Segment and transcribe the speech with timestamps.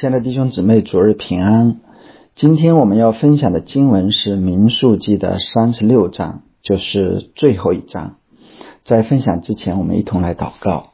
[0.00, 1.80] 亲爱的弟兄姊妹，主日平安。
[2.36, 8.14] 今天我们要分享的经文是《民数记》的三十六章，就是最后一章。
[8.84, 10.90] 在分享之前，我们一同来祷告。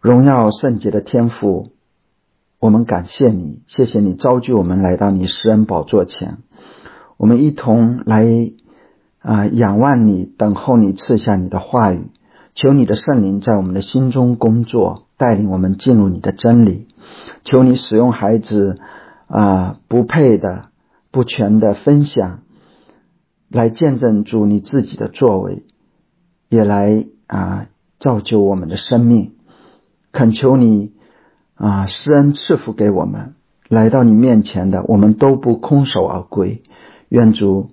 [0.00, 1.68] 荣耀圣洁的天父，
[2.58, 6.38] 我们感谢你，谢谢你召聚我们来到你施恩宝座前，
[7.18, 8.26] 我们一同来
[9.20, 12.10] 啊仰望你，等候你赐下你的话语，
[12.56, 15.05] 求你的圣灵在我们的心中工作。
[15.18, 16.88] 带领我们进入你的真理，
[17.44, 18.78] 求你使用孩子
[19.28, 20.66] 啊不配的、
[21.10, 22.40] 不全的分享，
[23.48, 25.64] 来见证主你自己的作为，
[26.48, 27.66] 也来啊
[27.98, 29.32] 造就我们的生命。
[30.12, 30.92] 恳求你
[31.54, 33.34] 啊施恩赐福给我们，
[33.68, 36.62] 来到你面前的我们都不空手而归。
[37.08, 37.70] 愿主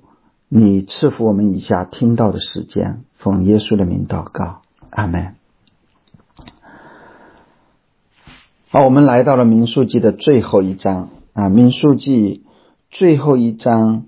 [0.47, 5.42] 你赐福我们以下听到的时间，奉耶稣的名祷告，阿门。
[8.75, 12.43] 好，我们来到了《民数记》的最后一章啊，《民数记》
[12.89, 14.05] 最后一章，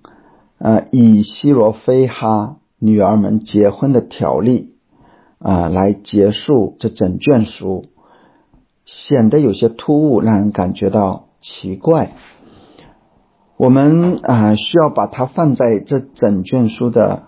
[0.58, 4.74] 呃，以希罗非哈女儿们结婚的条例
[5.38, 7.86] 啊，来结束这整卷书，
[8.86, 12.14] 显得有些突兀，让人感觉到奇怪。
[13.58, 17.28] 我们啊，需要把它放在这整卷书的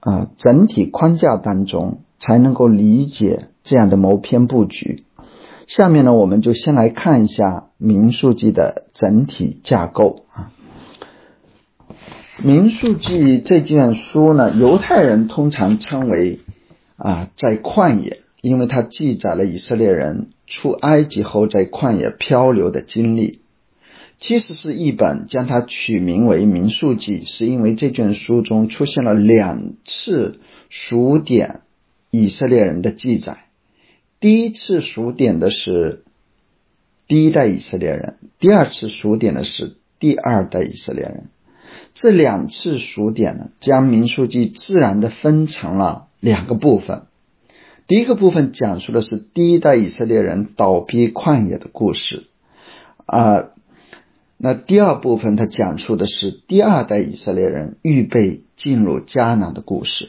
[0.00, 5.04] 啊整体框架当中，才能够理解这样的谋篇布局。
[5.66, 10.52] 下面呢，我们就先来看一下《民数记》的整体架构啊。
[12.46, 16.40] 《民数记》这卷书呢，犹太人通常称为
[16.96, 23.40] 啊，在旷野，因为它记载了以色列人出埃及后在旷野漂流的经历。
[24.18, 31.60] 其实是一本将它取名为《民数记》，是因为这卷书中出现了两次数点
[32.10, 33.46] 以色列人的记载。
[34.24, 36.02] 第一次数点的是
[37.06, 41.24] 第一代以色列人，第二次数点的是第二代以色列人。
[41.92, 47.02] 这两次数点呢，将民数记自然的分成了两个部分。
[47.86, 52.24] 第一个部分讲述的是第一代以色列人倒逼旷野的故事，
[53.04, 53.50] 啊，
[54.38, 60.08] 那第二部分它讲述的是第二代以色列人预备进入迦南的故事。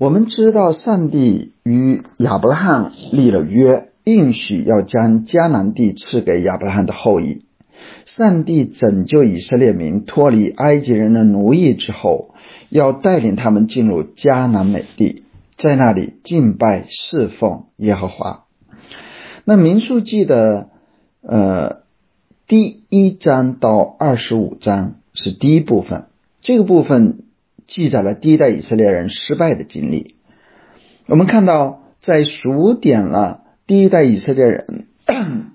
[0.00, 7.42] 我们知道，上帝与亚伯拉罕立了约，应许要将迦南地赐给亚伯拉罕的后裔。
[8.16, 12.32] 上帝拯救以色列民脱离埃及人的奴役之后，
[12.68, 15.24] 要带领他们进入迦南美地，
[15.56, 18.44] 在那里敬拜侍奉耶和华。
[19.44, 20.68] 那民数记的
[21.22, 21.78] 呃
[22.46, 26.04] 第一章到二十五章是第一部分，
[26.40, 27.24] 这个部分。
[27.68, 30.16] 记载了第一代以色列人失败的经历。
[31.06, 34.86] 我们看到，在数点了第一代以色列人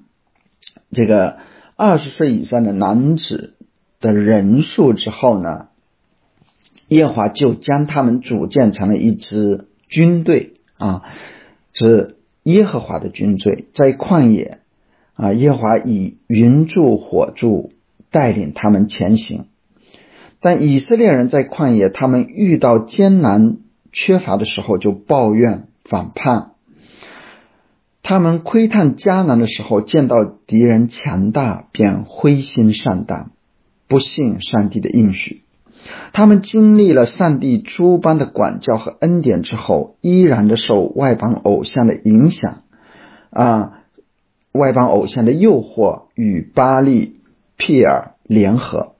[0.91, 1.37] 这个
[1.75, 3.55] 二十岁以上的男子
[3.99, 5.69] 的人数之后呢，
[6.87, 11.01] 耶华就将他们组建成了一支军队啊，
[11.73, 14.59] 是耶和华的军队，在旷野
[15.15, 17.73] 啊，耶华以云柱火柱
[18.11, 19.47] 带领他们前行。
[20.43, 23.59] 但以色列人在旷野，他们遇到艰难
[23.93, 26.55] 缺乏的时候，就抱怨反叛；
[28.01, 33.31] 他们窥探迦南的时候，见到敌人强大，便灰心丧胆，
[33.87, 35.43] 不信上帝的应许。
[36.11, 42.63] 他们经历了上帝诸般的管教和恩典之后，依然的受外邦偶像的影响
[43.29, 43.79] 啊，
[44.51, 47.21] 外邦偶像的诱惑，与巴利、
[47.55, 48.92] 皮尔联合。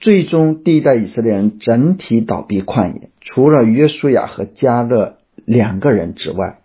[0.00, 5.16] 最终，第一代以色列人整体倒闭旷野，除了约书亚和加勒
[5.46, 6.58] 两个人之外，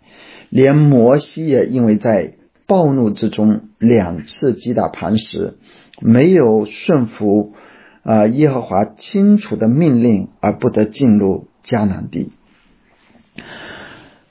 [0.50, 2.34] 连摩西也因为在
[2.66, 5.56] 暴怒之中两次击打磐石，
[6.00, 7.54] 没有顺服
[8.02, 12.32] 啊耶和华清楚的命令，而不得进入迦南地。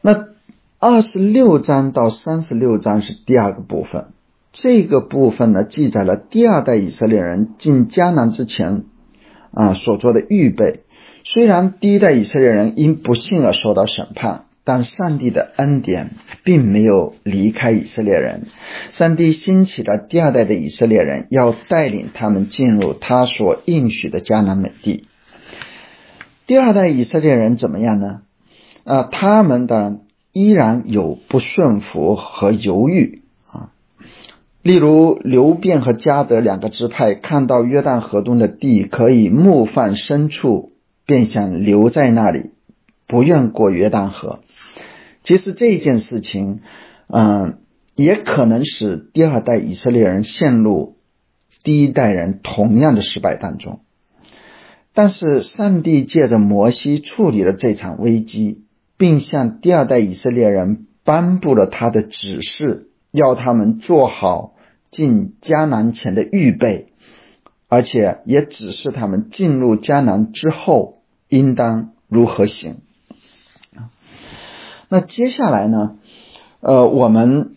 [0.01, 0.27] 那
[0.77, 4.07] 二十六章到三十六章是第二个部分，
[4.53, 8.84] 这个部分呢，记载了第二代以色列人进迦南之前。
[9.51, 10.81] 啊，所做的预备，
[11.23, 16.11] 虽然第一代以色列人因不幸而受到审判，但上帝的恩典
[16.43, 18.46] 并没有离开以色列人。
[18.91, 25.07] 上帝兴起了第二代的以色列人，要带领他们进入他所应许的迦南美地。
[26.45, 28.22] 第二代以色列人怎么样呢？
[28.84, 33.18] 啊，他们的依然有不顺服和犹豫。
[34.61, 40.73] 例如，刘辩和加德两个支派看到约旦河东的地可以牧放牲畜，
[41.06, 42.52] 便想留在那里，
[43.08, 44.41] 不愿过约旦河。
[45.23, 46.59] 其实这件事情，
[47.08, 47.59] 嗯，
[47.96, 50.97] 也可能使第二代以色列人陷入
[51.64, 53.79] 第一代人同样的失败当中。
[54.94, 58.66] 但是，上帝借着摩西处理了这场危机，
[58.97, 64.56] 并向第二代以色列人颁布了他的指示，要他们做好
[64.91, 66.94] 进迦南前的预备，
[67.67, 72.82] 而且也指示他们进入迦南之后应当如何行。
[74.90, 75.97] 那接下来呢？
[76.61, 77.56] 呃，我们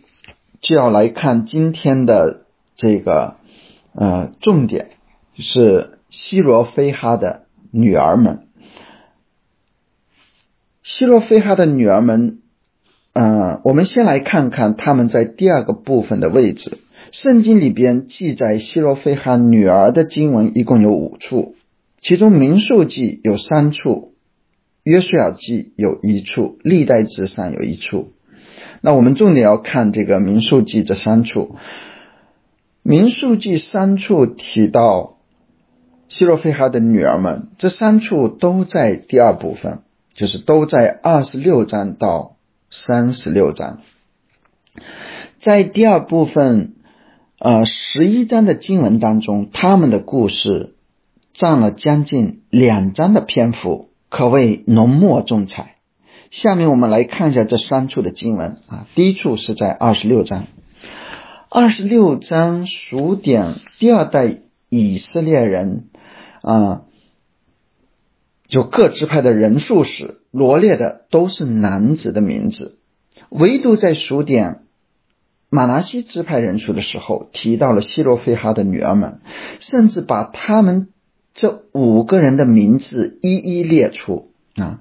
[0.60, 2.44] 就要来看今天的
[2.76, 3.36] 这个
[3.94, 4.90] 呃重点，
[5.34, 8.48] 就是希罗非哈的女儿们。
[10.82, 12.41] 希罗非哈的女儿们，
[13.14, 16.78] 嗯，我们先来看看他们在第二个部分的位置。
[17.10, 21.56] 圣经里边记载希罗菲哈女儿的经文一共有五处，
[22.00, 24.14] 其中民数记有三处，
[24.82, 28.12] 约书亚记有一处，历代志上有一处。
[28.80, 31.56] 那我们重点要看这个民数记这三处，
[32.82, 35.18] 民数记三处提到
[36.08, 39.82] 希罗菲哈的女儿们，这三处都在第二部分，
[40.14, 42.31] 就是都在二十六章到
[42.74, 43.80] 三十六章，
[45.42, 46.76] 在第二部分，
[47.38, 50.74] 呃，十一章的经文当中，他们的故事
[51.34, 55.74] 占了将近两章的篇幅，可谓浓墨重彩。
[56.30, 58.86] 下面我们来看一下这三处的经文啊。
[58.94, 60.46] 第一处是在二十六章，
[61.50, 64.38] 二十六章数点第二代
[64.70, 65.90] 以色列人
[66.40, 66.84] 啊，
[68.48, 72.78] 就各支派的人数时罗列的都是男子的名字，
[73.28, 74.62] 唯独在数点
[75.50, 79.20] 马拿西支派人数的时候，提到了希罗菲哈的女儿们，
[79.60, 80.88] 甚至把他们
[81.34, 84.80] 这五个人的名字一一列出啊。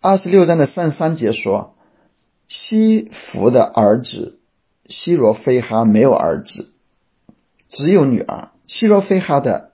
[0.00, 1.76] 二十六章的三十三节说，
[2.48, 4.40] 西弗的儿子
[4.86, 6.72] 希罗菲哈没有儿子，
[7.68, 8.48] 只有女儿。
[8.66, 9.70] 希罗菲哈的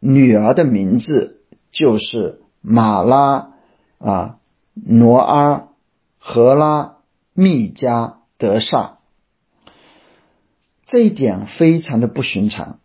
[0.00, 3.50] 女儿的名字就是马拉
[3.98, 4.38] 啊、
[4.72, 5.68] 挪阿、
[6.18, 6.96] 荷拉、
[7.34, 9.00] 密加、德萨。
[10.86, 12.78] 这一点非常的不寻常。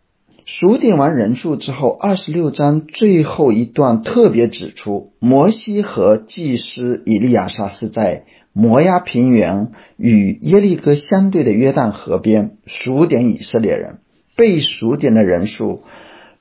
[0.44, 14.00] 数点完人数之后，二十六章最后一段特别指出，摩西和祭司以利亚撒是在摩押平原与耶利哥相对的约旦河边数点以色列人。
[14.36, 15.84] 被数点的人数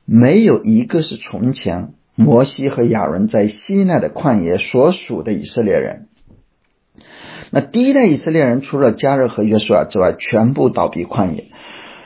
[0.03, 6.07] 没有一个是从前摩西和亚伦在西奈的旷野所属的以色列人。
[7.50, 11.45] 那第一代以色列人除了加勒和约书亚之外，全部倒闭旷野。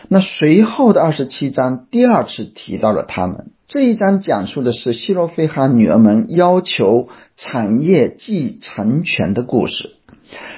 [0.08, 3.52] 那随后的二十七章第二次提到了他们。
[3.68, 9.96] 这一章讲述的是希罗菲哈女儿们要求产业继承权的故事。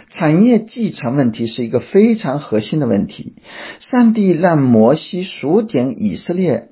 [0.09, 3.35] 产业继承问题是一个非常核心的问题。
[3.79, 6.71] 上帝让摩西数点以色列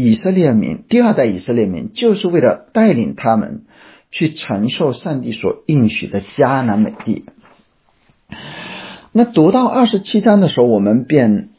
[0.00, 3.64] 以色列民第二代以色列民，就是为了带领他们
[4.10, 7.24] 去承受上帝所应许的迦南美地。
[9.12, 11.50] 那读到二十七章的时候，我们便。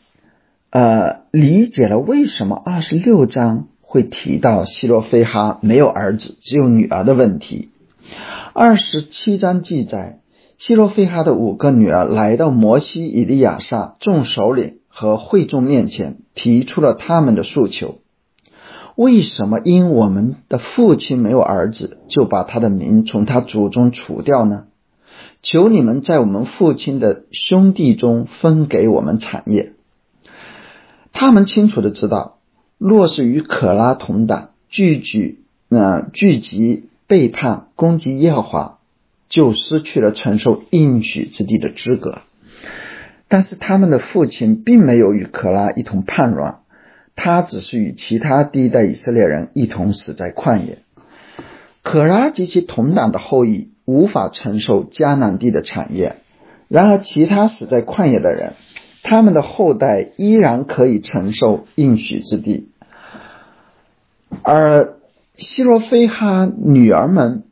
[0.71, 7.69] 呃，理解了为什么二十六章会提到希罗菲哈没有儿子，只有女儿的问题。
[8.53, 10.19] 二十七章记载，
[10.59, 17.98] 希罗菲哈的五个女儿来到摩西、以利亚撒众首领和会众面前，提出了他们的诉求。
[18.99, 24.65] 为什么因我们的父亲没有儿子，就把他的名从他祖宗除掉呢？
[25.41, 29.71] 求你们在我们父亲的兄弟中分给我们产业。
[31.13, 32.39] 他们清楚的知道，
[32.77, 38.79] 若是与可拉同党，聚聚，呃，聚集背叛攻击耶和华，
[39.29, 42.17] 就失去了承受应许之地的资格。
[43.29, 46.58] 但是他们的父亲并没有与可拉一同叛乱，
[47.21, 50.79] 他只是与其他第一代以色列人一同死在旷野。
[51.83, 56.15] 可拉及其同党的后裔无法承受迦南地的产业，
[56.69, 58.53] 然而其他死在旷野的人。
[59.03, 62.71] 他们的后代依然可以承受应许之地，
[64.43, 64.95] 而
[65.35, 67.43] 希罗菲哈女儿们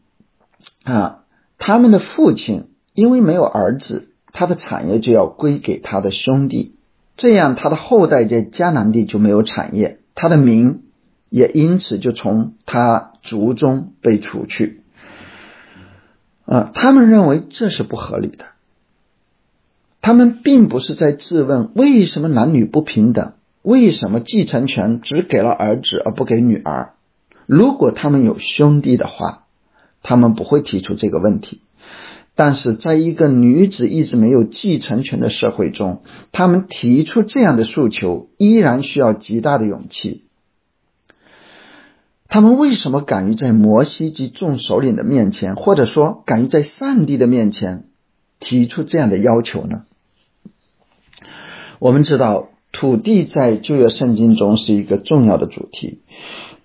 [0.84, 1.24] 啊，
[1.58, 6.77] 他们的父亲因为没有儿子，他的产业就要归给他的兄弟，
[7.18, 10.84] 这样他的后代在迦南地就没有产业，他的名
[11.30, 14.84] 也因此就从他族中被除去。
[16.46, 18.46] 啊，他们认为这是不合理的。
[20.00, 23.34] 他们并不是在质问为什么男女不平等，
[23.64, 26.94] 为什么继承权只给了儿子而不给女儿？
[27.46, 29.48] 如果他们有兄弟的话，
[30.04, 31.62] 他们不会提出这个问题。
[32.38, 40.26] 但是在一个女子一直没有继承权的社会中，他们提出这样的诉求依然需要极大的勇气。
[42.28, 47.86] 他们为什么敢于在摩西及众首领的面前，或者说敢于在上帝的面前
[48.40, 49.86] 提出这样的要求呢？
[51.80, 56.02] 我们知道，土地在旧约圣经中是一个重要的主题。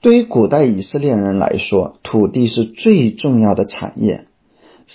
[0.03, 4.27] 对于古代以色列人来说，土地是最重要的产业。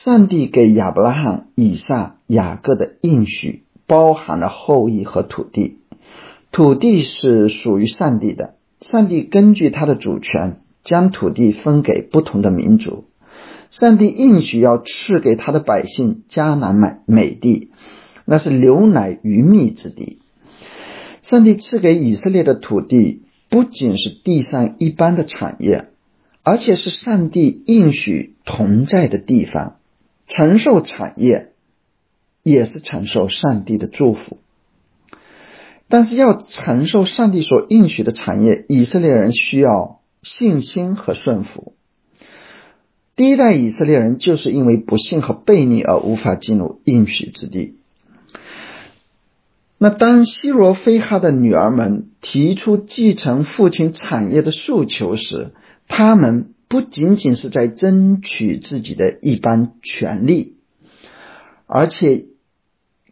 [0.03, 5.79] 上帝给亚伯拉罕、以撒、雅各的应许包含了后裔和土地。
[6.51, 8.53] 土地是属于上帝的。
[8.81, 13.05] 上帝根据他的主权，将土地分给不同的民族。
[13.71, 17.71] 上帝应许要赐给他的百姓迦南美美地，
[18.23, 20.19] 那是牛奶鱼蜜之地。
[21.23, 25.87] 上帝赐给以色列的土地，不仅是地上一般的产业，
[26.43, 29.76] 而且是上帝应许同在的地方。
[30.27, 31.53] 承受产业，
[32.43, 34.39] 也是承受上帝的祝福。
[35.89, 41.73] 但是要承受上帝所应许的产业，以色列人需要信心和顺服。
[43.15, 47.79] 第一代以色列人就是因为不幸和悖逆而无法进入应许之地。
[49.79, 55.53] 那当希罗非哈的女儿们提出继承父亲产业的诉求时，
[55.87, 60.57] 他们不仅仅是在争取自己的一般权利，
[61.65, 62.27] 而且。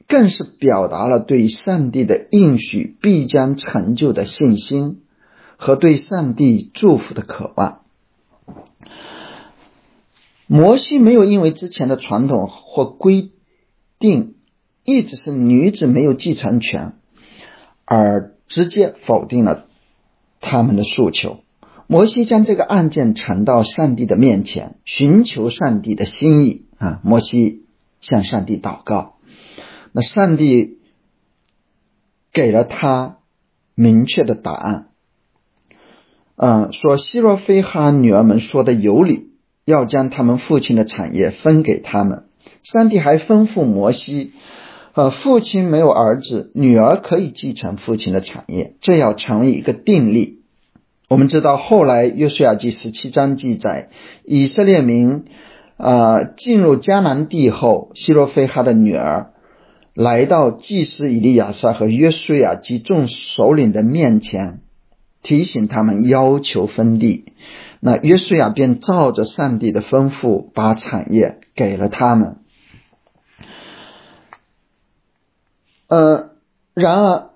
[0.08, 5.02] 更是表达了对上帝的应许必将成就的信心
[5.58, 7.82] 和对上帝祝福的渴望。
[10.46, 13.32] 摩西没有因为之前的传统或规
[13.98, 14.36] 定
[14.84, 16.94] 一直是女子没有继承权，
[17.84, 19.66] 而直接否定了
[20.40, 21.40] 他们的诉求。
[21.88, 27.00] 摩西将这个案件呈到上帝的面前，寻求上帝的心意啊！
[27.04, 27.66] 摩西
[28.02, 29.18] 向上帝祷告。
[29.92, 30.80] 那上帝
[32.34, 33.20] 给了他
[33.76, 34.88] 明确的答案，
[36.36, 39.30] 嗯，说希罗非哈女儿们说的有理，
[39.64, 42.26] 要将他们父亲的产业分给他们。
[42.64, 44.34] 上帝还吩咐摩西，
[44.96, 50.35] 呃，父亲没有儿子，女儿可以继承父亲的产业，这要成为一个定例。
[51.08, 53.90] 我们知道，后来约书亚记十七章记载，
[54.24, 55.26] 以色列民
[55.78, 59.32] 啊进入迦南地后，希罗非哈的女儿。
[59.94, 64.62] 来到祭司以利亚撒和约书亚及众首领的面前，
[65.22, 67.32] 提醒他们要求分地。
[67.80, 72.38] 那约书亚便照着上帝的吩咐，把产业给了他们。
[75.88, 76.32] 呃，
[76.74, 77.30] 然而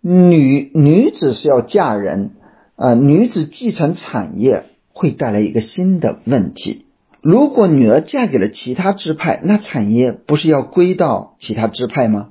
[0.00, 2.36] 女女子是要嫁人
[2.76, 6.84] 啊，女子继承产业会带来一个新的问题。
[7.22, 12.28] 如果女儿嫁给了其他支派，那产业不是要归到其他支派吗？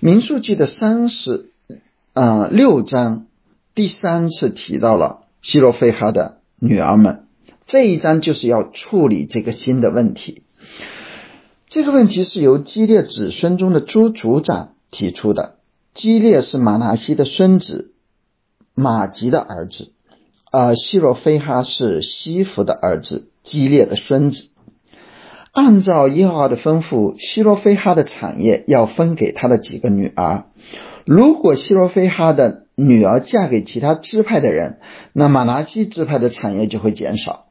[0.00, 1.50] 民数记的三十
[2.14, 3.26] 啊六章
[3.74, 7.26] 第三次提到了希罗菲哈的女儿们，
[7.66, 10.42] 这一章就是要处理这个新的问题。
[11.68, 15.56] 这个问题是由基列子孙中的朱族长提出的。
[15.92, 17.92] 基列是马拿西的孙子，
[18.74, 19.92] 马吉的儿子，
[20.52, 23.26] 而希罗菲哈是西弗的儿子。
[23.42, 24.50] 激烈的孙子，
[25.50, 30.44] 按照耶和华的吩咐，希罗非哈的产业要分给他的几个女儿。
[31.06, 34.78] 如果希罗非哈的女儿嫁给其他支派的人，
[35.14, 37.46] 那马拿西支派的产业就会减少。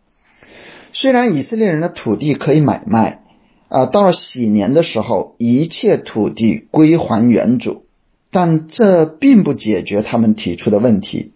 [0.93, 3.23] 虽然以色列人的土地可以买卖，
[3.67, 7.85] 啊，到了喜年的时候，一切土地归还原主，
[8.31, 11.33] 但这并不解决他们提出的问题。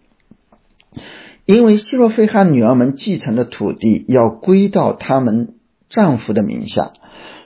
[1.44, 5.54] 因为希罗非哈女儿们继承的土地要归到他们
[5.90, 6.92] 丈夫的名下，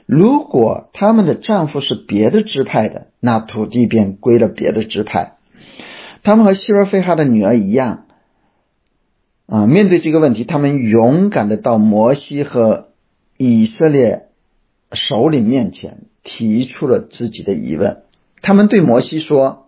[0.07, 5.38] 如果他们的丈夫是别的支派的，那土地便归了别的支派。
[6.23, 8.05] 他们和希罗非哈的女儿一样，
[9.47, 12.90] 啊，面对这个问题，他们勇敢的到摩西和
[13.37, 14.28] 以色列
[14.93, 18.02] 首领面前提出了自己的疑问。
[18.42, 19.64] 他们对摩西说。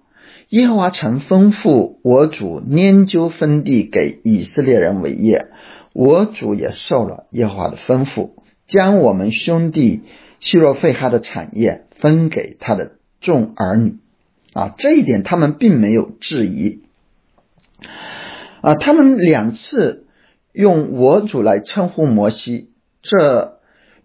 [0.49, 5.47] 耶和华曾吩咐我主拈阄分地给以色列人为业，
[5.93, 8.33] 我主也受了耶和华的吩咐，
[8.67, 10.03] 将我们兄弟
[10.41, 13.99] 希洛费哈的产业分给他的众儿女。
[14.53, 16.83] 啊，这一点他们并没有质疑。
[18.61, 20.09] 啊，他们两次
[20.53, 22.73] 用我主来称呼摩西，
[23.03, 23.60] 这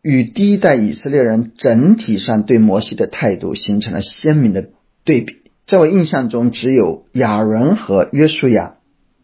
[0.05, 4.69] 与第一代以色列人整体上对摩西的态度形成了鲜明的
[5.03, 5.37] 对比。
[5.65, 8.75] 在我印象中，只有亚伦和约书亚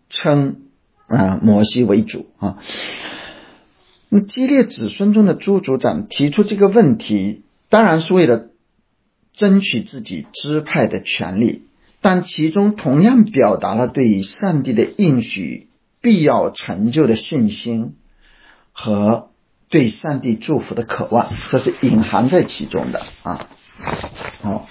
[0.09, 0.61] 称
[1.05, 2.57] 啊摩西为主啊。
[4.09, 8.47] 那基列子孙中的朱族长提出这个问题，当然是为了
[9.35, 11.65] 争取自己支派的权利，
[12.01, 15.67] 但其中同样表达了对于上帝的应许
[16.01, 17.97] 必要成就的信心
[18.71, 19.29] 和
[19.71, 23.47] 对上帝祝福的渴望，这是隐含在其中的啊。
[24.43, 24.67] 好。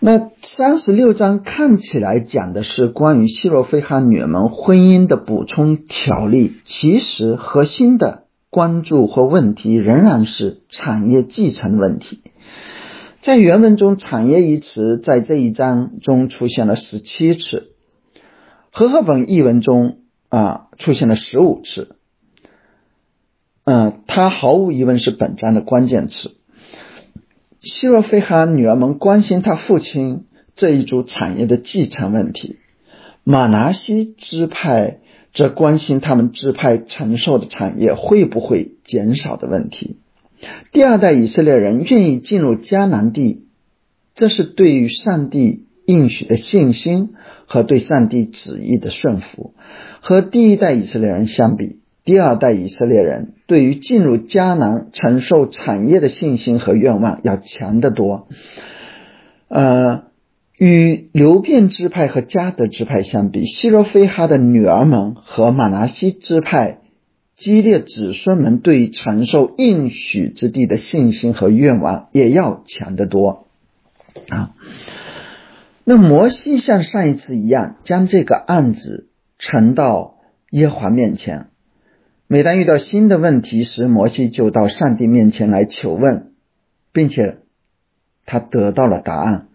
[0.00, 12.20] 那三十六章看起来讲的是关于希罗非哈女儿们婚姻的补充条例，其实核心的关注和问题仍然是产业继承问题。
[13.22, 17.72] 在原文中，“产业”一词在这一章中出现了十七次，
[18.70, 19.98] 和合本译文中
[20.28, 21.96] 啊出现了十五次。
[23.70, 26.30] 嗯，它毫无疑问是本章的关键词。
[27.60, 32.56] 希罗非哈女儿们关心他父亲这一组产业的继承问题，
[33.24, 35.00] 马拿西支派
[35.34, 39.98] 则关心他们支派承受的产业会不会减少的问题。
[40.72, 43.48] 第二代以色列人愿意进入迦南地，
[44.14, 47.10] 这是对于上帝应许的信心
[47.46, 49.52] 和对上帝旨意的顺服。
[50.00, 51.80] 和第一代以色列人相比。
[52.08, 58.28] 第二代以色列人对于进入迦南承受产业的信心和愿望要强得多。
[59.48, 60.04] 呃，
[60.56, 66.78] 与流变支派和迦德支派相比，希罗非哈的女儿们和马拿西支派
[67.36, 73.48] 激烈子孙们对承受应许之地的信心和愿望也要强得多。
[74.30, 74.54] 啊，
[75.84, 80.14] 那摩西像上一次一样，将这个案子呈到
[80.52, 81.48] 耶华面前。
[82.30, 86.32] 每当遇到新的问题时，摩西就到上帝面前来求问，
[86.92, 87.38] 并且
[88.26, 89.46] 他得到了答案。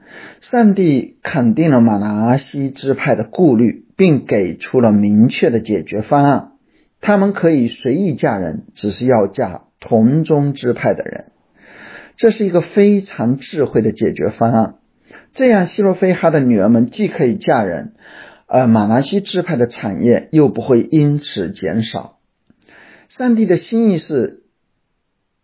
[0.42, 6.52] 上帝肯定了马拿西支派的顾虑，并给出了明确的解决方案：
[7.00, 11.26] 他们可以随意嫁人，只是要嫁同宗支派的人。
[12.18, 14.76] 这是一个非常智慧的解决方案。
[15.34, 17.94] 这样，希罗非哈的女儿们既可以嫁人，
[18.48, 22.18] 而马拿西支派的产业又不会因此减少。
[23.16, 24.42] 上帝的心意是，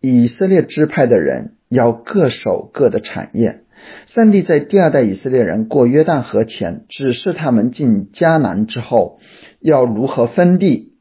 [0.01, 3.61] 以色列支派的人要各守各的产业。
[4.07, 9.19] 上帝在第二代以色列人过约旦河前指示他们进迦南之后
[9.59, 10.95] 要如何分地。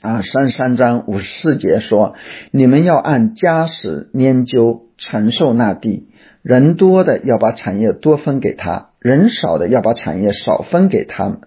[0.00, 2.14] 啊，三十三章五十四节说
[2.50, 6.08] ：“你们要按家史研究承受那地，
[6.42, 11.42] 人多的要把产业多分给他，人少的要把产业少分给他们。”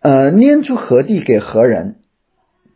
[0.00, 1.96] 呃，拈出何地给何人，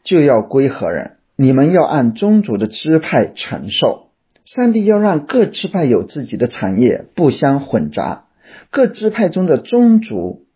[0.03, 1.17] 就要归何人。
[1.37, 4.09] 你们要按宗族的支派承受。
[4.45, 8.25] 上帝要让各支派有自己的产业，不相混杂。
[8.71, 10.47] 各支派中的宗族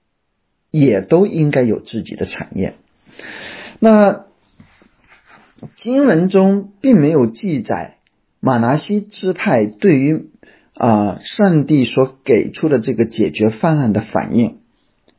[0.70, 2.74] 也都应该有自己的产业。
[3.78, 4.26] 那
[5.76, 7.98] 经文中并没有记载
[8.40, 10.30] 马拿西支派对于
[10.74, 14.58] 啊上帝所给出的这个解决方案的反应。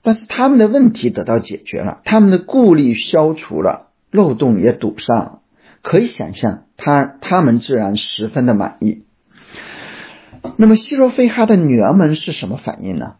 [0.07, 5.39] 但是他们的问题得到解决了，他们的顾虑消除了，漏洞也堵上了。
[5.81, 9.03] 可以想象，他他们自然十分的满意。
[10.55, 13.15] 那么希罗非哈的女儿们是什么反应呢？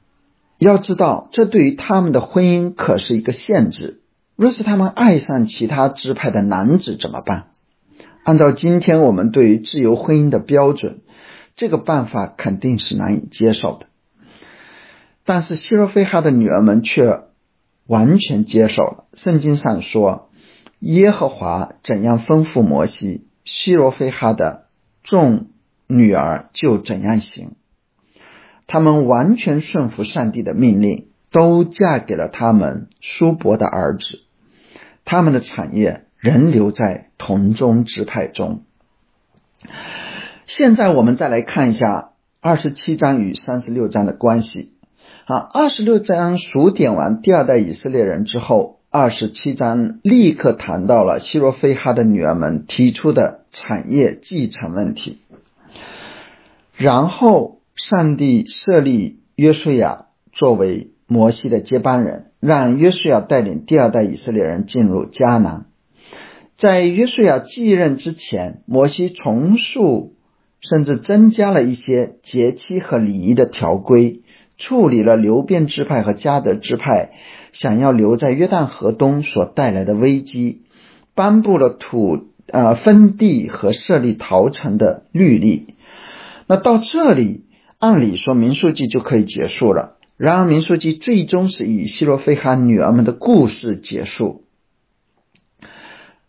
[0.60, 4.00] 要知道，这对于他们的婚姻可是一个限制。
[4.38, 7.48] 若是他们爱上其他支派的男子怎么办？
[8.24, 11.02] 按照今天我们对于自由婚姻的标准，
[11.58, 13.88] 这个办法肯定是难以接受的。
[15.28, 17.24] 但是希罗非哈的女儿们却
[17.86, 19.04] 完全接受了。
[19.14, 20.30] 圣经上说
[20.80, 24.70] ：“耶和华怎样吩咐摩西，希罗非哈的
[25.04, 25.48] 众
[25.86, 27.56] 女儿就怎样行。”
[28.68, 34.22] 他们完全顺服上帝的命令，都嫁给了他们叔伯的儿子。
[35.04, 38.64] 他们的产业仍留在同宗支派中。
[40.46, 44.77] 现在我们再来看一下二十七章与三十六章的关系。
[45.30, 55.18] 好，二十六章数点完第二代以色列人之后，二十七章立刻谈到了希罗非哈的女儿们提出的产业继承问题。
[56.78, 65.66] 然后，上帝设立约书亚作为摩西的接班人，让约书亚带领第二代以色列人进入迦南。
[66.56, 70.14] 在约书亚继任之前，摩西重塑
[70.62, 74.22] 甚至增加了一些节期和礼仪的条规。
[74.58, 77.12] 处理了流变支派和加德支派
[77.54, 80.64] 想要留在约旦河东所带来的危机，
[81.16, 85.76] 颁布了土呃分地和设立陶城的律例。
[86.48, 87.46] 那到这里，
[87.78, 89.98] 按理说民数记就可以结束了。
[90.18, 94.46] 然而民数记最终是以希罗非哈女儿们的故事结束。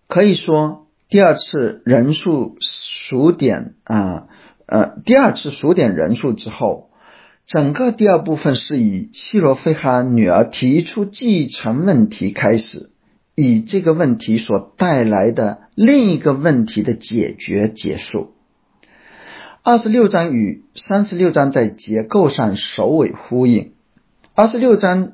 [0.07, 4.27] 可以说，第二次人数数点啊，
[4.67, 6.88] 呃，第二次数点人数之后，
[7.49, 12.91] 整个第二部分是以希罗菲哈女儿提出继承问题开始，
[13.35, 18.35] 以这个问题所带来的另一个问题的解决结束。
[19.63, 23.73] 二十六章与三十六章在结构上首尾呼应。
[24.35, 25.13] 二十六章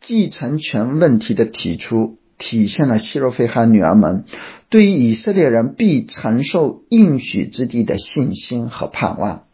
[0.00, 4.26] 继承权问题的提出，体现了希罗菲哈女儿们
[4.68, 9.46] 对于以色列人必承受应许之地的信心和盼望。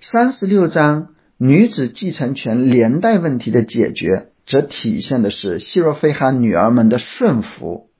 [0.00, 7.90] 三十六章女子继承权连带问题的解决，则体现的是希若菲哈女儿们的顺服，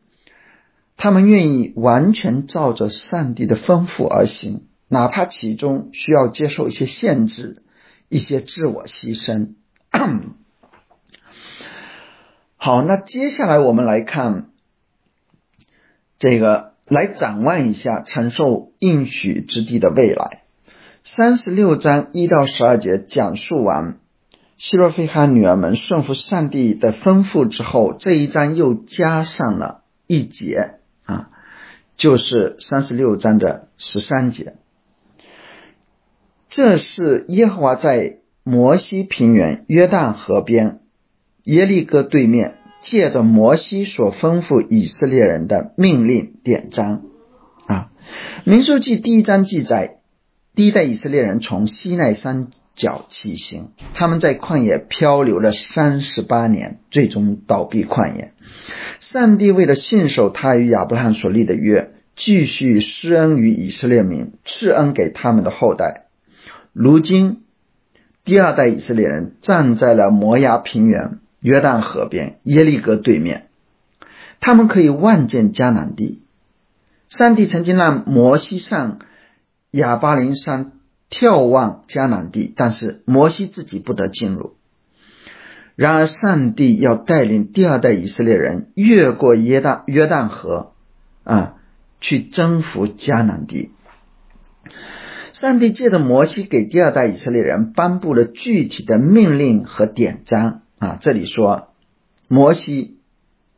[0.96, 7.62] 他们愿意完全照着上帝的吩咐而行，哪怕其中需要接受一些限制、
[8.08, 9.54] 一些自我牺牲。
[12.56, 14.50] 好，那接下来我们来看
[16.18, 20.45] 这个，来展望一下承受应许之地的未来。
[21.08, 24.00] 三十六章一到十二节讲述完
[24.58, 31.30] 希罗菲哈女儿们顺服上帝的吩咐之后，这一章又加上了一节啊，
[31.96, 34.56] 就是三十六章的十三节。
[36.48, 38.18] 这是耶和华在。
[38.48, 40.78] 摩西平原约旦河边
[41.42, 47.02] 耶利哥对面，借着摩西所吩咐以色列人的命令典章
[47.66, 47.90] 啊，
[48.44, 49.95] 民数记第一章记载，
[50.56, 58.32] 第一代以色列人从西奈山脚起行，他们在旷野漂流了三十八年，最终倒闭旷野。
[59.00, 66.06] 上帝为了信守他与亚伯拉罕所立的约，继续施恩于以色列民，赐恩给他们的后代。
[66.72, 67.42] 如今。
[68.24, 73.50] 第二代以色列人站在了摩崖平原、约旦河边、耶利哥对面，
[74.40, 76.24] 他们可以望见迦南地。
[77.08, 78.98] 上帝曾经让摩西上
[79.76, 80.72] 亚巴林山
[81.10, 84.56] 眺望迦南地，但是摩西自己不得进入。
[85.76, 90.72] 然而，上帝要带领第二代以色列人越过约旦约旦河
[91.22, 91.56] 啊，
[92.00, 93.72] 去征服迦南地。
[95.34, 101.68] 上帝借着摩西给第二代以色列人颁布了具体的命令和典章啊，这里说
[102.30, 102.96] 摩西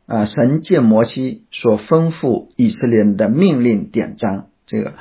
[0.05, 4.93] 啊，神借摩西所吩咐以色列人的命令典章，这个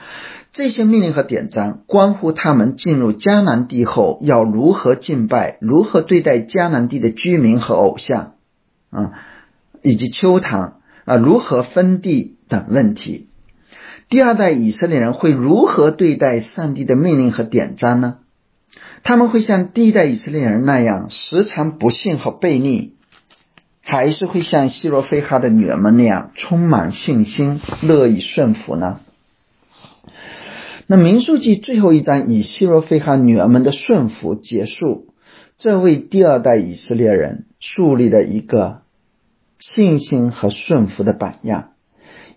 [0.52, 8.32] 这些命令和典章关乎他们进入迦南地后要如何敬拜，如何对待迦南地的居民和偶像
[8.88, 9.12] 啊，
[9.82, 13.28] 以及秋堂啊，如何分地等问题。
[14.08, 18.20] 第二代以色列人会如何对待上帝的命令和典章呢？
[19.02, 22.94] 他们会像第一代以色列人那样时常不信和悖逆，
[23.82, 29.00] 还是会像希罗菲哈的女儿们那样充满信心、乐意顺服呢？
[30.90, 35.12] 那民数记最后一章以希罗菲哈女儿们的顺服结束，
[35.58, 38.80] 这为第二代以色列人树立了一个
[39.58, 41.70] 信心和顺服的榜样，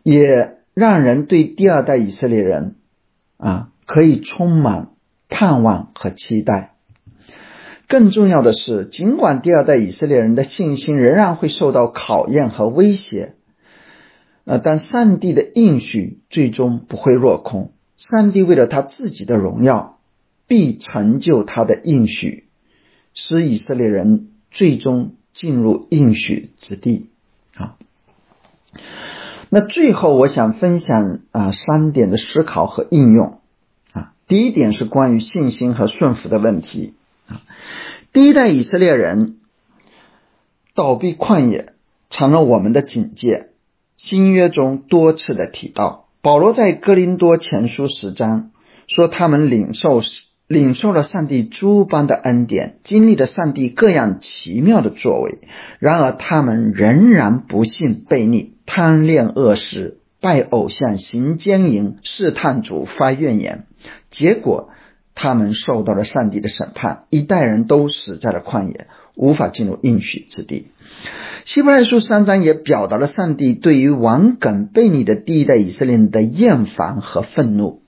[0.03, 0.57] 也。
[0.73, 2.77] 让人对第二代以色列人
[3.35, 4.91] 啊，可以充满
[5.27, 6.75] 盼望和期待。
[7.89, 13.33] 更重要的是，尽管第二代以色列人的信心仍然会受到考验和威胁，
[14.45, 17.73] 呃，但上帝的应许最终不会落空。
[18.09, 19.99] 上帝为了他自己的荣耀，
[20.47, 22.45] 必成就他的应许，
[23.13, 27.11] 使以色列人最终进入应许之地。
[27.53, 27.77] 啊。
[29.51, 33.39] 那最后，我想分享啊三点的思考和应用
[33.93, 34.13] 啊。
[34.27, 36.95] 第一点是关于信心和顺服的问题
[37.27, 37.43] 啊。
[38.11, 39.37] 第一代以色列人
[40.73, 41.73] 倒闭旷野
[42.09, 43.49] 成了我们的警戒。
[43.95, 48.51] 新约中多次的提到，保罗在哥林多前书十章
[48.87, 50.01] 说，他们领受
[50.47, 55.39] 领受了上帝诸般的恩典，经历了上帝各样奇妙的作为，
[55.79, 58.53] 然而他们仍然不信悖逆。
[58.67, 63.65] 贪恋恶事，拜偶像，行奸淫，试探主，发怨言，
[64.11, 64.69] 结果
[65.15, 70.67] 他们受到了上帝的审判，一代人都死在了旷野，无法进入应许之地。
[71.45, 77.81] 希伯来书三章也表达了上帝对于王梗悖逆的第一代以色列人的厌烦和愤怒。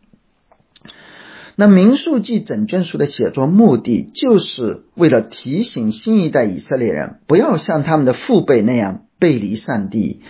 [1.56, 10.22] 那民数记整卷书的写作目的，就是为了提醒新一代以色列人，不要像他们的父辈那样背离上帝。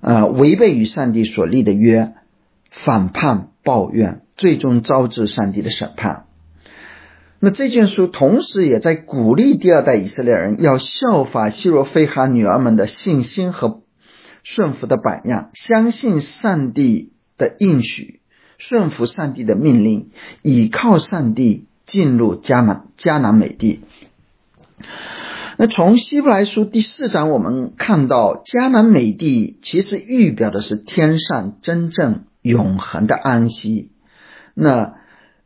[0.00, 2.12] 呃，违背与上帝所立的约，
[2.70, 6.26] 反叛抱怨，最终招致上帝的审判。
[7.44, 13.82] 那这件书同时也在鼓励第二代以色列人要效法希罗非哈女儿们的信心和
[14.44, 18.20] 顺服的榜样，相信上帝的应许，
[18.58, 20.10] 顺服上帝的命令，
[20.42, 23.80] 倚靠上帝进入迦南迦南美地。
[25.58, 33.90] 那从希伯来书第四章，我们看到迦南美地其实预表的是天上真正永恒的安息。
[34.54, 34.94] 那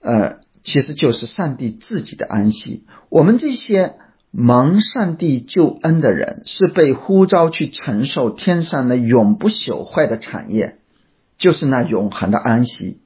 [0.01, 2.87] 呃，其实就是上帝自己的安息。
[3.09, 3.95] 我们这些
[4.33, 10.79] 蒙上帝救恩的人，是被呼召去承受天上的永不朽坏的产业，
[11.39, 13.01] 就是那永恒的安息。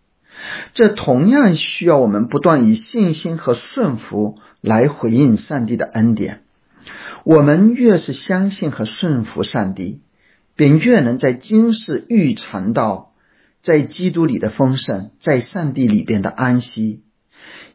[0.73, 6.45] 这同样需要我们不断以信心和顺服来回应上帝的恩典。
[7.25, 10.01] 我们越是相信和顺服上帝，
[10.57, 13.13] 便越能在今世预尝到
[13.61, 17.03] 在基督里的丰盛，在上帝里边的安息，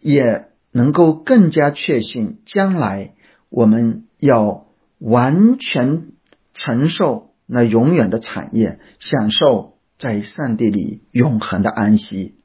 [0.01, 3.13] 也能够更加确信将来
[3.49, 4.67] 我们要
[4.99, 6.07] 完全
[6.53, 12.35] 承受那永远的产业，享受在上帝里永恒的安息。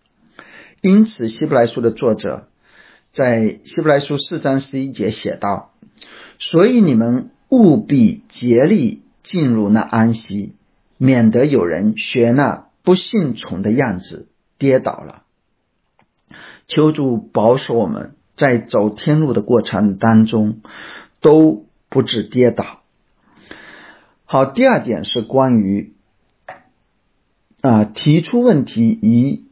[0.81, 2.49] 因此，希伯来书的作者
[3.13, 5.73] 在希伯来书四章十一节写道。
[6.39, 10.55] 所以你们务必竭力进入那安息，
[10.97, 14.29] 免得有人学那不信从的样子
[14.59, 15.25] 跌倒了。
[16.71, 20.61] 求主保守我们在走天路的过程当中
[21.21, 22.81] 都不致跌倒。
[24.25, 25.93] 好，第二点是关于
[27.61, 29.45] 啊提出问题以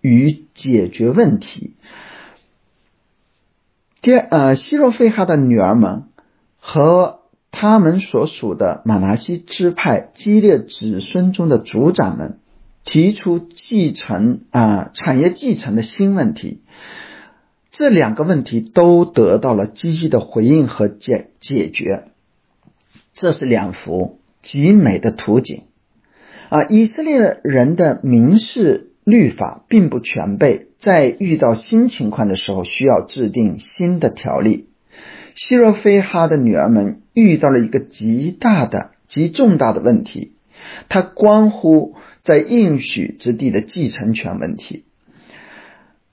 [0.00, 1.76] 与解决问题。
[4.00, 6.08] 第呃希洛费哈的女儿们。
[6.64, 12.38] 和他们所属的马拿西支派激烈子孙中的族长们
[12.84, 16.60] 提出继承啊产业继承的新问题，
[17.70, 22.04] 这两个问题都得到了积极的回应和解解决。
[23.14, 25.64] 这是两幅极美的图景
[26.48, 26.64] 啊！
[26.64, 34.68] 以色列人的民事律法并不全备，在遇到新情况的时候，需要制定新的条例。
[35.34, 40.32] 希若菲哈的女儿们遇到了一个极大的、极重大的问题，
[40.88, 44.84] 它关乎在应许之地的继承权问题，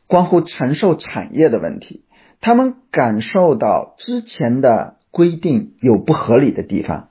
[0.08, 2.04] 关乎承受产业的问题。
[2.42, 7.10] 他们感受到之前的规定有不合理的地方，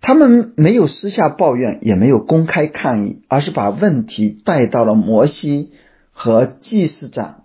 [0.00, 5.72] 他们没有私下抱怨，也没有公开抗议，而是把问题带到了摩西
[6.12, 7.44] 和祭司长。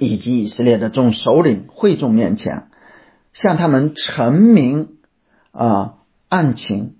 [0.00, 2.64] 以及以色列的众首领会众面前，
[3.32, 4.96] 向他们陈明
[5.52, 6.93] 啊案情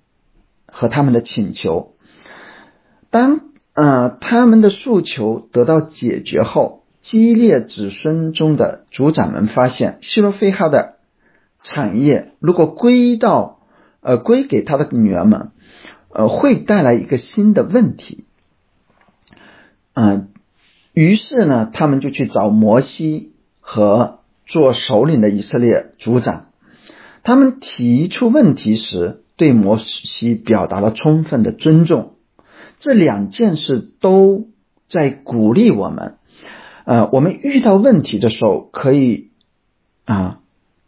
[0.75, 1.95] 和他们的请求。
[3.11, 3.41] 当
[3.75, 10.97] 呃他们的诉求得到解决后，基列子孙中的族长们发现，希罗菲哈的
[11.63, 13.61] 产业如果归到
[14.01, 15.53] 呃归给他的女儿们，
[16.11, 18.27] 呃会带来一个新的问题，
[19.95, 20.29] 嗯。
[20.93, 26.51] 于是呢，他们就去找摩西和做首领的以色列族长。
[27.25, 32.15] 他们提出问题时，对摩西表达了充分的尊重。
[32.81, 34.49] 这两件事都
[34.89, 36.19] 在鼓励我们。
[36.85, 39.31] 呃，我们遇到问题的时候，可以
[40.05, 40.41] 啊，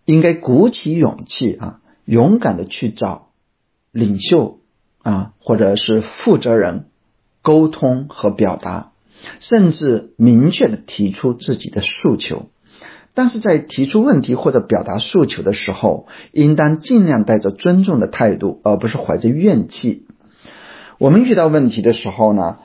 [0.04, 3.30] 应该鼓起勇气啊，勇敢的去找
[3.92, 4.61] 领袖
[5.02, 6.87] 啊，或者是负责人
[7.40, 8.92] 沟通和表达。
[9.40, 12.50] 甚至明确的提出自己的诉求，
[13.16, 20.07] 但是在提出问题或者表达诉求的时候，应当尽量带着尊重的态度，而不是怀着怨气。
[20.98, 22.59] 我们遇到问题的时候呢，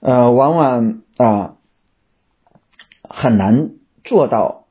[0.00, 1.54] 呃，往往啊
[3.08, 3.70] 很难
[4.02, 4.66] 做到，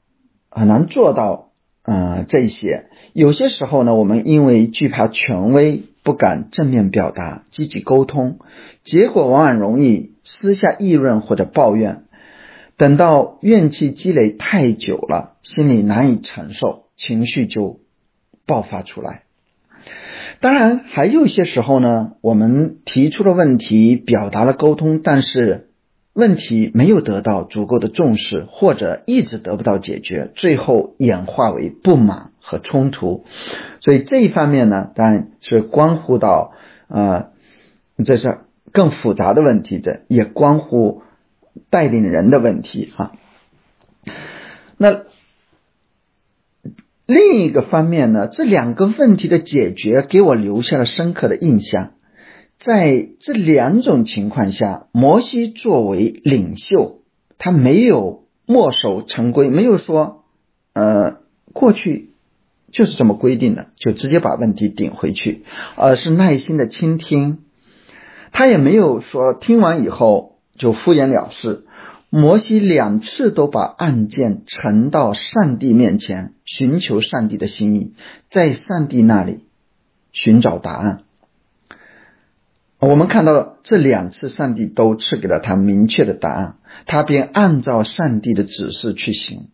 [0.52, 1.52] 很难做到，
[1.84, 2.90] 嗯，这些。
[3.14, 5.86] 有些时候呢，我们因为惧怕权威。
[6.04, 8.40] 不敢正面表达、积极沟通，
[8.82, 12.06] 结果往往容易私下议论或者抱怨。
[12.78, 17.80] 等到怨气积累太久了，心里难以承受，情绪就
[18.46, 19.24] 爆发出来。
[20.40, 25.70] 当然，还有一些时候呢，我们提出了问题，表达了沟通，但是
[26.14, 32.32] 问题没有得到足够的重视，或者一直得不到解决，最后演化为不满。
[32.50, 33.26] 和冲突，
[33.82, 36.54] 所以这一方面呢，当然是关乎到
[36.88, 37.32] 啊，
[38.06, 38.38] 这是
[38.72, 41.02] 更复杂的问题的，也关乎
[41.70, 43.12] 带领人的问题啊。
[44.78, 45.04] 那
[47.06, 51.94] 另一个方面呢，这两个问题的解决给我留下了深刻的印象。
[52.60, 57.02] 在这两种情况下，摩西作为领袖，
[57.38, 60.26] 他没有墨守成规，没有说
[60.74, 61.18] 呃
[61.54, 62.12] 过去。
[62.70, 65.46] 就是这么规定的，就直接把问题顶回去，
[65.78, 67.46] 而是耐心的倾听。
[68.34, 71.66] 他也没有说听完以后就敷衍了事。
[72.10, 77.94] 摩西两次都把案件呈到上帝面前，寻求上帝的心意，
[78.30, 79.42] 在上帝那里
[80.14, 81.04] 寻找答案。
[82.80, 89.48] 我们看到这两次，上帝都赐给了他明确的答案，他便按照上帝的指示去行。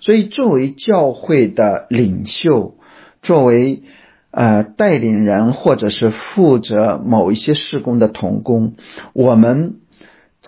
[0.00, 2.78] 所以，作为教会的领袖，
[3.20, 3.82] 作为
[4.30, 8.74] 呃带领人，或者是负责某一些事工的同工，
[9.12, 9.76] 我们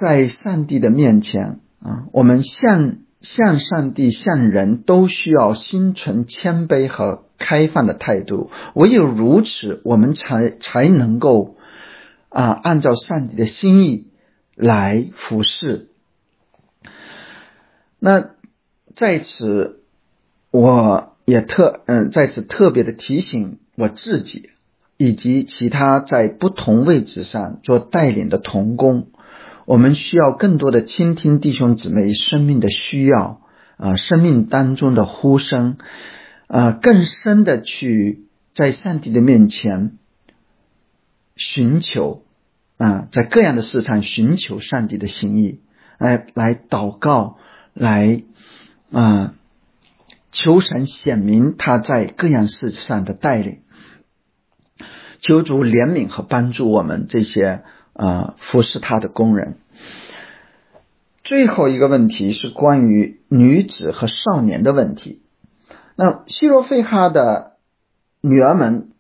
[0.02, 8.50] 在上帝的面前啊，我们向向上帝、向人都需要心存谦卑和开放的态度。
[8.74, 11.56] 唯有如此，我们才才能够。
[12.34, 14.06] 啊，按照上帝的心意
[14.56, 15.90] 来服侍。
[17.98, 18.30] 那
[18.96, 19.82] 在此，
[20.50, 24.48] 我也特嗯，在此特别的提醒我自己，
[24.96, 29.08] 以及其他在不同位置上做带领的同工，
[29.66, 33.40] 我们需要更多的倾听弟兄姊妹生命的需要
[33.77, 35.79] 啊，生命当中的呼声
[36.46, 39.98] 啊，更深的去在上帝的面前。
[41.35, 42.25] 寻求
[42.77, 45.61] 啊，在各样的市场寻求上帝的心意，
[45.98, 47.38] 来来祷告，
[47.72, 48.22] 来
[48.92, 49.35] 啊
[50.31, 53.62] 求神显明他在各样事上的带领，
[55.20, 59.59] 求主怜悯和帮助我们这些啊服侍他的工人。
[61.24, 65.22] 最后一个问题是关于女子和少年的问题。
[65.94, 67.52] 那希罗费哈的
[68.20, 68.90] 女儿们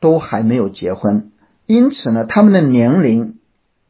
[0.00, 1.32] 都还没有结婚。
[1.66, 3.38] 因此呢，他们的年龄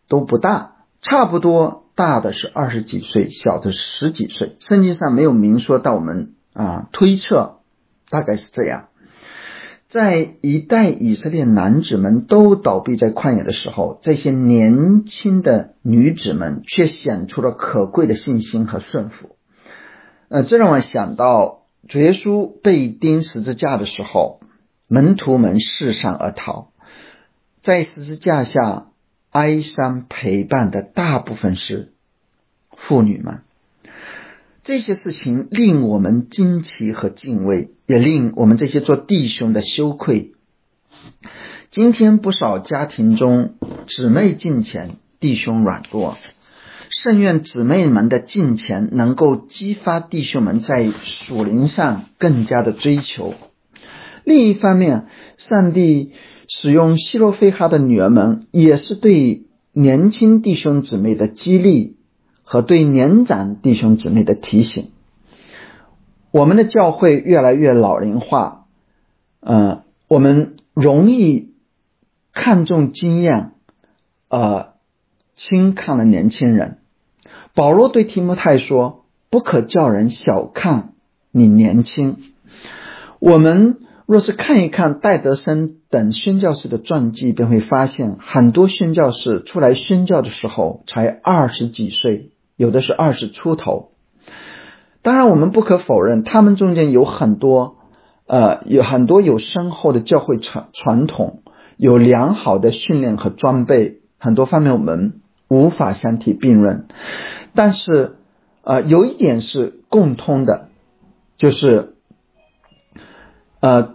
[0.09, 4.57] 都不大，差不多大的是二十几岁，小的十几岁。
[4.61, 7.61] 圣经上没有明说，到我们啊推测
[8.09, 8.88] 大概是这样。
[9.88, 19.37] 在一代以色列男子们都倒闭在旷野的时候，这些年轻的女子们却显出了可贵的信心和顺服。
[20.29, 24.40] 呃，这让我想到主耶稣被钉十字架的时候，
[24.88, 26.72] 门徒们四散而逃。
[27.61, 28.88] 在十字架下
[29.31, 31.92] 哀伤陪伴的大部分是
[32.77, 33.42] 妇女们，
[34.66, 40.33] 这些事情令我们惊奇和敬畏，也令我们这些做弟兄的羞愧。
[41.70, 43.55] 今天不少家庭中，
[43.87, 46.18] 姊妹敬虔，弟兄软弱。
[46.90, 53.35] 圣愿姊妹们的敬虔能够激发弟兄们在属灵上更加的追求。
[54.24, 55.07] 另一方面，
[55.38, 56.11] 上帝。
[56.48, 61.96] 使用希罗菲哈的女儿们，也是对年轻弟兄姊妹的激励
[62.49, 64.93] 和对年长弟兄姊妹的提醒。
[66.31, 68.67] 我们的教会越来越老龄化，
[69.41, 71.53] 嗯，我们容易
[72.33, 73.51] 看重经验，
[74.31, 74.69] 呃，
[75.35, 76.79] 轻看了年轻人。
[77.53, 80.93] 保罗对提摩太说：“不可叫人小看
[81.33, 82.17] 你年轻。”
[83.21, 83.81] 我们。
[84.09, 93.92] 若是看一看戴德森等宣教士的传记，便会发现很多宣教士出来宣教的时候才二十几岁，有的是二十出头。
[95.03, 97.77] 当然，我们不可否认，他们中间有很多，
[98.27, 101.42] 呃，有很多有深厚的教会传传统，
[101.77, 106.87] 有良好的训练和装备，很多方面我们无法相提并论。
[107.55, 108.16] 但是，
[108.62, 110.69] 呃，有一点是共通的，
[111.37, 111.95] 就是，
[113.61, 113.95] 呃。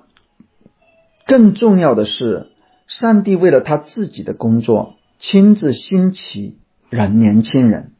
[1.27, 2.47] 更重要的是，
[2.87, 6.57] 上帝为了他自己的工作，亲自兴起
[6.89, 7.93] 人年轻人，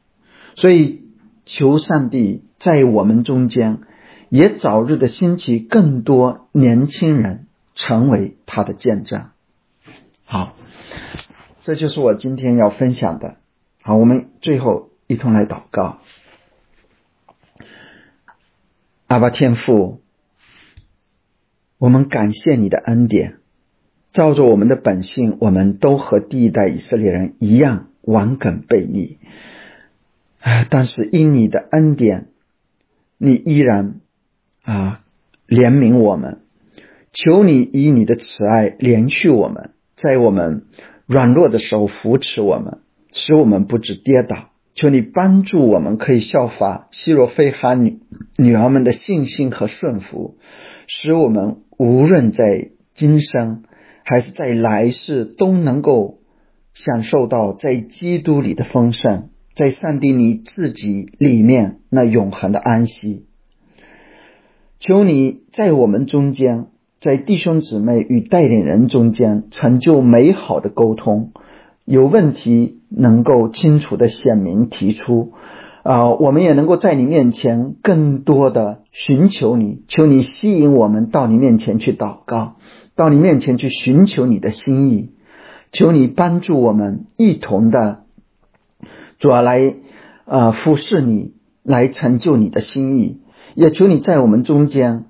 [0.55, 1.01] 所以
[1.45, 3.79] 求上帝在我们中间
[4.29, 9.29] 也早日的兴起更多年轻人，成为他的见证。
[10.25, 10.55] 好，
[11.63, 13.37] 这就是我今天要分享的。
[13.81, 15.99] 好，我们最后一同来祷告，
[19.07, 20.01] 阿巴天父。
[21.77, 23.39] 我们感谢你的恩典，
[24.13, 29.17] 照着我们的本性，我们都和第一代以色列人一样顽梗悖逆。
[30.41, 30.65] 啊！
[30.69, 32.29] 但是因你的恩典，
[33.17, 34.01] 你依然
[34.63, 35.01] 啊
[35.47, 36.41] 怜悯我们。
[37.13, 40.65] 求你以你的慈爱连续我们，在我们
[41.05, 42.79] 软弱的时候扶持我们，
[43.13, 44.49] 使我们不致跌倒。
[44.73, 47.99] 求你帮助我们，可以效法希若非哈女
[48.37, 50.37] 女儿们的信心和顺服，
[50.87, 51.63] 使我们。
[51.77, 53.63] 无论在今生
[54.03, 56.19] 还是在来世，都能够
[56.75, 63.25] 享受到在基督里的丰盛，在上帝你自己里面那永恒的安息。
[64.79, 66.67] 求你在我们中间，
[66.99, 71.31] 在弟兄姊妹与带领人中间成就美好的沟通，
[71.85, 75.33] 有问题能够清楚的显明提出。
[75.83, 82.57] 啊，我们也能够在你面前更多的寻求你，求你吸引我们到你面前去祷告，
[82.95, 85.13] 到你面前去寻求你的心意，
[85.71, 88.00] 求你帮助我们一同的
[89.21, 89.75] 主要来
[90.25, 93.21] 呃服侍你，来成就你的心意，
[93.53, 95.05] 也求你在我们中间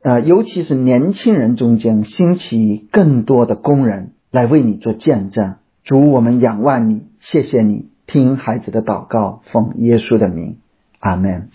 [0.00, 5.56] 呃，尤其是年轻人中间兴起更多的工人来为你做见证。
[5.82, 7.88] 主，我们仰望你，谢谢你。
[8.06, 10.58] 听孩子的祷告，奉耶稣的名，
[11.00, 11.50] 阿门。